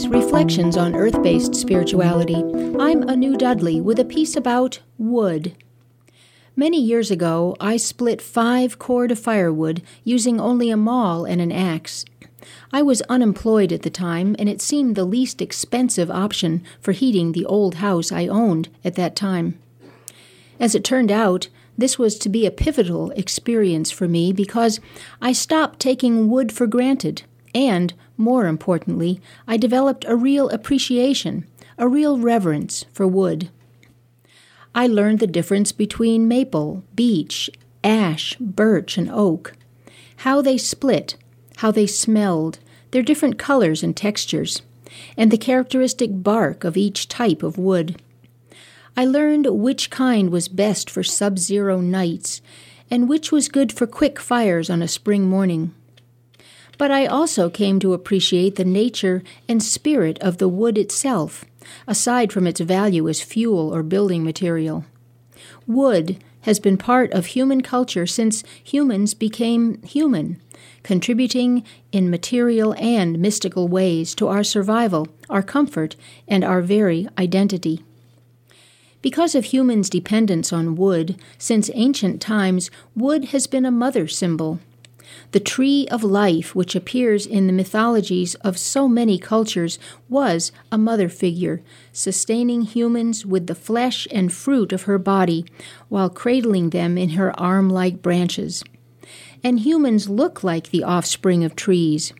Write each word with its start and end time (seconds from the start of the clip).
Journeys 0.00 0.24
Reflections 0.24 0.76
on 0.78 0.94
Earth 0.94 1.22
Based 1.22 1.54
Spirituality. 1.54 2.36
I'm 2.78 3.06
Anu 3.10 3.36
Dudley 3.36 3.82
with 3.82 3.98
a 3.98 4.04
piece 4.04 4.34
about 4.34 4.80
wood. 4.96 5.54
Many 6.56 6.80
years 6.80 7.10
ago, 7.10 7.54
I 7.60 7.76
split 7.76 8.22
five 8.22 8.78
cord 8.78 9.10
of 9.10 9.18
firewood 9.18 9.82
using 10.04 10.40
only 10.40 10.70
a 10.70 10.76
maul 10.78 11.26
and 11.26 11.40
an 11.42 11.52
axe. 11.52 12.06
I 12.72 12.80
was 12.80 13.02
unemployed 13.02 13.72
at 13.72 13.82
the 13.82 13.90
time, 13.90 14.36
and 14.38 14.48
it 14.48 14.62
seemed 14.62 14.96
the 14.96 15.04
least 15.04 15.42
expensive 15.42 16.10
option 16.10 16.62
for 16.80 16.92
heating 16.92 17.32
the 17.32 17.44
old 17.44 17.74
house 17.74 18.10
I 18.10 18.26
owned 18.26 18.70
at 18.82 18.94
that 18.94 19.14
time. 19.14 19.58
As 20.58 20.74
it 20.74 20.82
turned 20.82 21.12
out, 21.12 21.48
this 21.76 21.98
was 21.98 22.16
to 22.20 22.30
be 22.30 22.46
a 22.46 22.50
pivotal 22.50 23.10
experience 23.10 23.90
for 23.90 24.08
me 24.08 24.32
because 24.32 24.80
I 25.20 25.32
stopped 25.32 25.78
taking 25.78 26.30
wood 26.30 26.52
for 26.52 26.66
granted, 26.66 27.24
and, 27.54 27.94
more 28.16 28.46
importantly, 28.46 29.20
I 29.46 29.56
developed 29.56 30.04
a 30.06 30.16
real 30.16 30.48
appreciation, 30.50 31.46
a 31.78 31.88
real 31.88 32.18
reverence 32.18 32.84
for 32.92 33.06
wood. 33.06 33.50
I 34.74 34.86
learned 34.86 35.18
the 35.18 35.26
difference 35.26 35.72
between 35.72 36.28
maple, 36.28 36.84
beech, 36.94 37.50
ash, 37.82 38.36
birch, 38.38 38.96
and 38.98 39.10
oak, 39.10 39.54
how 40.18 40.42
they 40.42 40.58
split, 40.58 41.16
how 41.56 41.70
they 41.70 41.86
smelled, 41.86 42.58
their 42.90 43.02
different 43.02 43.38
colors 43.38 43.82
and 43.82 43.96
textures, 43.96 44.62
and 45.16 45.30
the 45.30 45.38
characteristic 45.38 46.10
bark 46.12 46.64
of 46.64 46.76
each 46.76 47.08
type 47.08 47.42
of 47.42 47.58
wood. 47.58 48.00
I 48.96 49.04
learned 49.04 49.46
which 49.46 49.90
kind 49.90 50.30
was 50.30 50.48
best 50.48 50.90
for 50.90 51.02
sub 51.02 51.38
zero 51.38 51.80
nights 51.80 52.42
and 52.90 53.08
which 53.08 53.30
was 53.30 53.48
good 53.48 53.72
for 53.72 53.86
quick 53.86 54.18
fires 54.18 54.68
on 54.68 54.82
a 54.82 54.88
spring 54.88 55.28
morning. 55.28 55.72
But 56.80 56.90
I 56.90 57.04
also 57.04 57.50
came 57.50 57.78
to 57.80 57.92
appreciate 57.92 58.56
the 58.56 58.64
nature 58.64 59.22
and 59.46 59.62
spirit 59.62 60.18
of 60.20 60.38
the 60.38 60.48
wood 60.48 60.78
itself, 60.78 61.44
aside 61.86 62.32
from 62.32 62.46
its 62.46 62.58
value 62.58 63.06
as 63.06 63.20
fuel 63.20 63.68
or 63.68 63.82
building 63.82 64.24
material. 64.24 64.86
Wood 65.66 66.24
has 66.48 66.58
been 66.58 66.78
part 66.78 67.12
of 67.12 67.26
human 67.26 67.60
culture 67.60 68.06
since 68.06 68.42
humans 68.64 69.12
became 69.12 69.82
human, 69.82 70.40
contributing 70.82 71.64
in 71.92 72.08
material 72.08 72.74
and 72.78 73.18
mystical 73.18 73.68
ways 73.68 74.14
to 74.14 74.28
our 74.28 74.42
survival, 74.42 75.06
our 75.28 75.42
comfort, 75.42 75.96
and 76.26 76.42
our 76.42 76.62
very 76.62 77.06
identity. 77.18 77.84
Because 79.02 79.34
of 79.34 79.44
humans' 79.44 79.90
dependence 79.90 80.50
on 80.50 80.76
wood, 80.76 81.20
since 81.36 81.68
ancient 81.74 82.22
times, 82.22 82.70
wood 82.96 83.26
has 83.26 83.46
been 83.46 83.66
a 83.66 83.70
mother 83.70 84.08
symbol. 84.08 84.60
The 85.32 85.40
tree 85.40 85.86
of 85.90 86.02
life, 86.02 86.54
which 86.54 86.74
appears 86.74 87.26
in 87.26 87.46
the 87.46 87.52
mythologies 87.52 88.34
of 88.36 88.58
so 88.58 88.88
many 88.88 89.18
cultures, 89.18 89.78
was 90.08 90.52
a 90.72 90.78
mother 90.78 91.08
figure, 91.08 91.62
sustaining 91.92 92.62
humans 92.62 93.24
with 93.24 93.46
the 93.46 93.54
flesh 93.54 94.06
and 94.10 94.32
fruit 94.32 94.72
of 94.72 94.82
her 94.82 94.98
body, 94.98 95.44
while 95.88 96.10
cradling 96.10 96.70
them 96.70 96.98
in 96.98 97.10
her 97.10 97.38
arm 97.38 97.70
like 97.70 98.02
branches. 98.02 98.62
And 99.42 99.60
humans 99.60 100.08
look 100.08 100.44
like 100.44 100.70
the 100.70 100.84
offspring 100.84 101.44
of 101.44 101.56
trees 101.56 102.12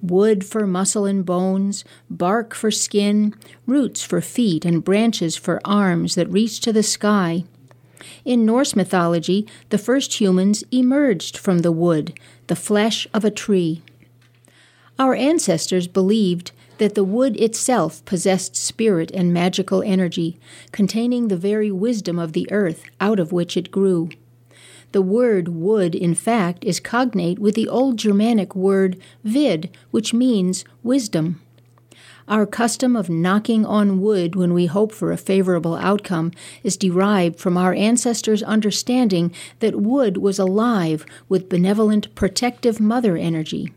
wood 0.00 0.44
for 0.44 0.66
muscle 0.66 1.06
and 1.06 1.24
bones, 1.24 1.84
bark 2.08 2.54
for 2.54 2.70
skin, 2.70 3.34
roots 3.66 4.02
for 4.02 4.20
feet, 4.20 4.64
and 4.64 4.84
branches 4.84 5.36
for 5.36 5.60
arms 5.64 6.14
that 6.14 6.30
reach 6.30 6.60
to 6.60 6.72
the 6.72 6.82
sky. 6.82 7.44
In 8.24 8.44
Norse 8.44 8.76
mythology, 8.76 9.46
the 9.70 9.78
first 9.78 10.20
humans 10.20 10.64
emerged 10.70 11.36
from 11.36 11.60
the 11.60 11.72
wood, 11.72 12.18
the 12.46 12.56
flesh 12.56 13.06
of 13.12 13.24
a 13.24 13.30
tree. 13.30 13.82
Our 14.98 15.14
ancestors 15.14 15.86
believed 15.86 16.52
that 16.78 16.94
the 16.94 17.04
wood 17.04 17.36
itself 17.40 18.04
possessed 18.04 18.56
spirit 18.56 19.10
and 19.12 19.32
magical 19.32 19.82
energy, 19.82 20.38
containing 20.72 21.28
the 21.28 21.36
very 21.36 21.70
wisdom 21.70 22.18
of 22.18 22.32
the 22.32 22.50
earth 22.50 22.84
out 23.00 23.20
of 23.20 23.32
which 23.32 23.56
it 23.56 23.70
grew. 23.70 24.10
The 24.92 25.02
word 25.02 25.48
wood, 25.48 25.94
in 25.94 26.14
fact, 26.14 26.64
is 26.64 26.80
cognate 26.80 27.38
with 27.38 27.54
the 27.54 27.68
old 27.68 27.98
Germanic 27.98 28.56
word 28.56 28.98
vid, 29.22 29.76
which 29.90 30.14
means 30.14 30.64
wisdom. 30.82 31.42
Our 32.28 32.44
custom 32.44 32.94
of 32.94 33.08
knocking 33.08 33.64
on 33.64 34.02
wood 34.02 34.36
when 34.36 34.52
we 34.52 34.66
hope 34.66 34.92
for 34.92 35.10
a 35.10 35.16
favorable 35.16 35.76
outcome 35.76 36.32
is 36.62 36.76
derived 36.76 37.38
from 37.40 37.56
our 37.56 37.72
ancestors' 37.72 38.42
understanding 38.42 39.32
that 39.60 39.80
wood 39.80 40.18
was 40.18 40.38
alive 40.38 41.06
with 41.30 41.48
benevolent 41.48 42.14
protective 42.14 42.80
mother 42.80 43.16
energy. 43.16 43.72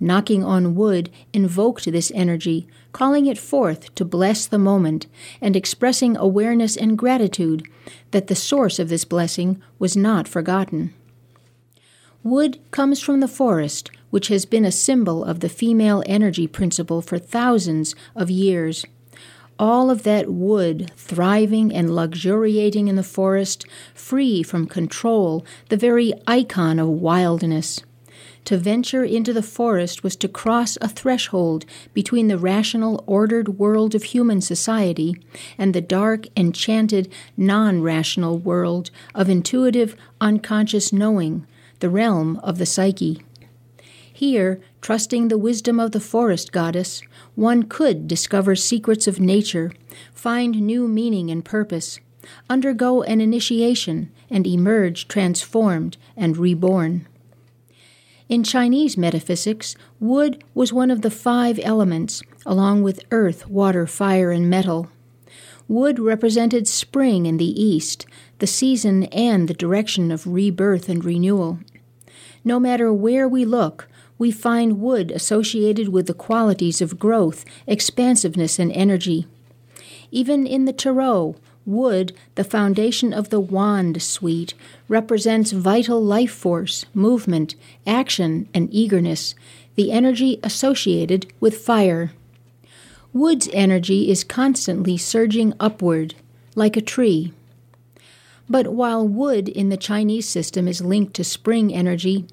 Knocking 0.00 0.42
on 0.42 0.74
wood 0.74 1.10
invoked 1.32 1.84
this 1.84 2.10
energy, 2.12 2.66
calling 2.90 3.26
it 3.26 3.38
forth 3.38 3.94
to 3.94 4.04
bless 4.04 4.46
the 4.46 4.58
moment, 4.58 5.06
and 5.40 5.54
expressing 5.54 6.16
awareness 6.16 6.76
and 6.76 6.98
gratitude 6.98 7.68
that 8.10 8.26
the 8.26 8.34
source 8.34 8.80
of 8.80 8.88
this 8.88 9.04
blessing 9.04 9.62
was 9.78 9.96
not 9.96 10.26
forgotten. 10.26 10.92
Wood 12.24 12.58
comes 12.72 13.00
from 13.00 13.20
the 13.20 13.28
forest, 13.28 13.92
which 14.10 14.28
has 14.28 14.44
been 14.44 14.64
a 14.64 14.72
symbol 14.72 15.24
of 15.24 15.40
the 15.40 15.48
female 15.48 16.02
energy 16.06 16.46
principle 16.46 17.02
for 17.02 17.18
thousands 17.18 17.94
of 18.14 18.30
years. 18.30 18.84
All 19.58 19.90
of 19.90 20.02
that 20.02 20.30
wood 20.30 20.92
thriving 20.96 21.72
and 21.74 21.94
luxuriating 21.94 22.88
in 22.88 22.96
the 22.96 23.02
forest, 23.02 23.64
free 23.94 24.42
from 24.42 24.66
control, 24.66 25.46
the 25.70 25.76
very 25.76 26.12
icon 26.26 26.78
of 26.78 26.88
wildness. 26.88 27.80
To 28.46 28.56
venture 28.56 29.02
into 29.02 29.32
the 29.32 29.42
forest 29.42 30.04
was 30.04 30.14
to 30.16 30.28
cross 30.28 30.78
a 30.80 30.88
threshold 30.88 31.64
between 31.92 32.28
the 32.28 32.38
rational, 32.38 33.02
ordered 33.04 33.58
world 33.58 33.92
of 33.96 34.04
human 34.04 34.40
society 34.40 35.16
and 35.58 35.74
the 35.74 35.80
dark, 35.80 36.26
enchanted, 36.36 37.12
non 37.36 37.82
rational 37.82 38.38
world 38.38 38.92
of 39.16 39.28
intuitive, 39.28 39.96
unconscious 40.20 40.92
knowing, 40.92 41.44
the 41.80 41.90
realm 41.90 42.36
of 42.44 42.58
the 42.58 42.66
psyche. 42.66 43.20
Here, 44.16 44.62
trusting 44.80 45.28
the 45.28 45.36
wisdom 45.36 45.78
of 45.78 45.92
the 45.92 46.00
forest 46.00 46.50
goddess, 46.50 47.02
one 47.34 47.64
could 47.64 48.08
discover 48.08 48.56
secrets 48.56 49.06
of 49.06 49.20
nature, 49.20 49.72
find 50.14 50.62
new 50.62 50.88
meaning 50.88 51.30
and 51.30 51.44
purpose, 51.44 52.00
undergo 52.48 53.02
an 53.02 53.20
initiation, 53.20 54.10
and 54.30 54.46
emerge 54.46 55.06
transformed 55.06 55.98
and 56.16 56.38
reborn. 56.38 57.06
In 58.30 58.42
Chinese 58.42 58.96
metaphysics, 58.96 59.76
wood 60.00 60.42
was 60.54 60.72
one 60.72 60.90
of 60.90 61.02
the 61.02 61.10
five 61.10 61.60
elements, 61.62 62.22
along 62.46 62.82
with 62.82 63.04
earth, 63.10 63.46
water, 63.50 63.86
fire, 63.86 64.30
and 64.30 64.48
metal. 64.48 64.88
Wood 65.68 65.98
represented 65.98 66.66
spring 66.66 67.26
in 67.26 67.36
the 67.36 67.62
east, 67.62 68.06
the 68.38 68.46
season 68.46 69.04
and 69.12 69.46
the 69.46 69.52
direction 69.52 70.10
of 70.10 70.26
rebirth 70.26 70.88
and 70.88 71.04
renewal. 71.04 71.58
No 72.42 72.58
matter 72.58 72.90
where 72.90 73.28
we 73.28 73.44
look, 73.44 73.88
we 74.18 74.30
find 74.30 74.80
wood 74.80 75.10
associated 75.10 75.88
with 75.88 76.06
the 76.06 76.14
qualities 76.14 76.80
of 76.80 76.98
growth, 76.98 77.44
expansiveness, 77.66 78.58
and 78.58 78.72
energy. 78.72 79.26
Even 80.10 80.46
in 80.46 80.64
the 80.64 80.72
Tarot, 80.72 81.36
Wood, 81.66 82.12
the 82.36 82.44
foundation 82.44 83.12
of 83.12 83.30
the 83.30 83.40
wand 83.40 84.00
suite, 84.00 84.54
represents 84.88 85.50
vital 85.50 86.00
life 86.00 86.30
force, 86.30 86.86
movement, 86.94 87.56
action, 87.84 88.48
and 88.54 88.68
eagerness, 88.72 89.34
the 89.74 89.90
energy 89.90 90.38
associated 90.44 91.26
with 91.40 91.58
fire. 91.58 92.12
Wood's 93.12 93.48
energy 93.52 94.10
is 94.10 94.22
constantly 94.22 94.96
surging 94.96 95.54
upward, 95.58 96.14
like 96.54 96.76
a 96.76 96.80
tree. 96.80 97.32
But 98.48 98.68
while 98.68 99.06
wood 99.06 99.48
in 99.48 99.70
the 99.70 99.76
Chinese 99.76 100.28
system 100.28 100.68
is 100.68 100.80
linked 100.80 101.14
to 101.14 101.24
spring 101.24 101.74
energy, 101.74 102.26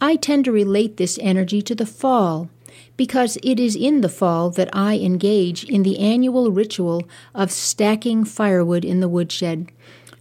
I 0.00 0.16
tend 0.16 0.44
to 0.44 0.52
relate 0.52 0.96
this 0.96 1.18
energy 1.20 1.62
to 1.62 1.74
the 1.74 1.86
fall 1.86 2.48
because 2.96 3.38
it 3.42 3.58
is 3.58 3.74
in 3.74 4.00
the 4.00 4.08
fall 4.08 4.50
that 4.50 4.68
I 4.72 4.98
engage 4.98 5.64
in 5.64 5.82
the 5.82 5.98
annual 5.98 6.50
ritual 6.50 7.02
of 7.34 7.50
stacking 7.50 8.24
firewood 8.24 8.84
in 8.84 9.00
the 9.00 9.08
woodshed 9.08 9.72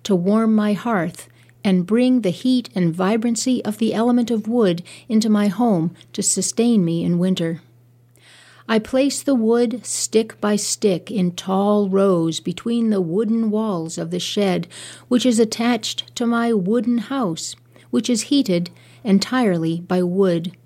to 0.04 0.16
warm 0.16 0.56
my 0.56 0.74
hearth 0.74 1.28
and 1.64 1.86
bring 1.86 2.22
the 2.22 2.30
heat 2.30 2.70
and 2.74 2.96
vibrancy 2.96 3.64
of 3.66 3.78
the 3.78 3.94
element 3.94 4.32
of 4.32 4.48
wood 4.48 4.84
into 5.10 5.30
my 5.30 5.48
home 5.48 5.94
to 6.14 6.24
sustain 6.24 6.86
me 6.86 7.04
in 7.04 7.20
winter. 7.20 7.62
I 8.70 8.80
place 8.80 9.24
the 9.24 9.36
wood 9.36 9.86
stick 9.86 10.40
by 10.42 10.58
stick 10.58 11.10
in 11.10 11.32
tall 11.32 11.88
rows 11.90 12.42
between 12.42 12.90
the 12.90 13.00
wooden 13.00 13.50
walls 13.50 13.98
of 13.98 14.12
the 14.12 14.20
shed, 14.20 14.68
which 15.08 15.26
is 15.26 15.40
attached 15.40 16.14
to 16.18 16.26
my 16.26 16.52
wooden 16.52 16.98
house, 16.98 17.56
which 17.92 18.10
is 18.10 18.24
heated 18.24 18.70
entirely 19.06 19.80
by 19.80 20.04
wood 20.04 20.58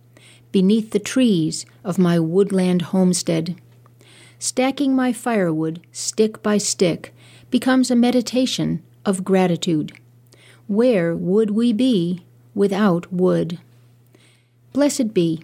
beneath 0.51 0.91
the 0.91 0.99
trees 0.99 1.65
of 1.83 1.99
my 1.99 2.19
woodland 2.19 2.81
homestead. 2.81 3.55
Stacking 4.39 4.95
my 4.95 5.13
firewood 5.13 5.79
stick 5.91 6.41
by 6.41 6.57
stick 6.57 7.13
becomes 7.51 7.91
a 7.91 7.95
meditation 7.95 8.81
of 9.05 9.23
gratitude. 9.23 9.93
Where 10.67 11.15
would 11.15 11.51
we 11.51 11.71
be 11.71 12.25
without 12.55 13.13
wood? 13.13 13.59
Blessed 14.73 15.13
be. 15.13 15.43